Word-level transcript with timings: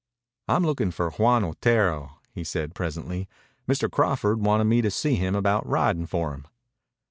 "I'm 0.47 0.65
looking 0.65 0.89
for 0.89 1.11
Juan 1.11 1.43
Otero," 1.43 2.17
he 2.31 2.43
said 2.43 2.73
presently. 2.73 3.29
"Mr. 3.69 3.87
Crawford 3.87 4.41
wanted 4.43 4.63
me 4.63 4.81
to 4.81 4.89
see 4.89 5.13
him 5.13 5.35
about 5.35 5.63
riding 5.69 6.07
for 6.07 6.33
him." 6.33 6.47